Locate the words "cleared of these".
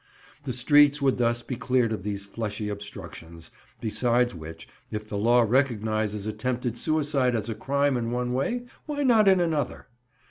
1.55-2.25